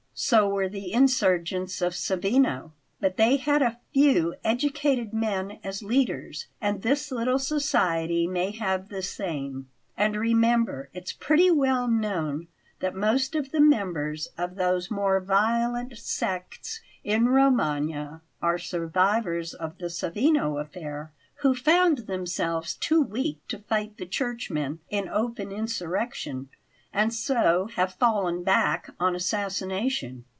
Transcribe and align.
"So 0.13 0.47
were 0.47 0.69
the 0.69 0.93
insurgents 0.93 1.81
of 1.81 1.93
Savigno; 1.93 2.73
but 2.99 3.17
they 3.17 3.37
had 3.37 3.63
a 3.63 3.79
few 3.91 4.35
educated 4.43 5.13
men 5.13 5.57
as 5.63 5.81
leaders, 5.81 6.45
and 6.59 6.83
this 6.83 7.11
little 7.11 7.39
society 7.39 8.27
may 8.27 8.51
have 8.51 8.89
the 8.89 9.01
same. 9.01 9.67
And 9.97 10.15
remember, 10.15 10.91
it's 10.93 11.11
pretty 11.13 11.49
well 11.49 11.87
known 11.87 12.49
that 12.81 12.93
most 12.93 13.33
of 13.33 13.51
the 13.51 13.61
members 13.61 14.27
of 14.37 14.57
those 14.57 14.91
more 14.91 15.19
violent 15.21 15.97
sects 15.97 16.81
in 17.03 17.23
the 17.23 17.31
Romagna 17.31 18.21
are 18.43 18.59
survivors 18.59 19.55
of 19.55 19.79
the 19.79 19.89
Savigno 19.89 20.59
affair, 20.61 21.11
who 21.37 21.55
found 21.55 21.99
themselves 21.99 22.75
too 22.75 23.01
weak 23.01 23.39
to 23.47 23.57
fight 23.57 23.97
the 23.97 24.05
Churchmen 24.05 24.81
in 24.89 25.09
open 25.09 25.51
insurrection, 25.51 26.49
and 26.93 27.13
so 27.13 27.67
have 27.75 27.93
fallen 27.93 28.43
back 28.43 28.93
on 28.99 29.15
assassination. 29.15 30.25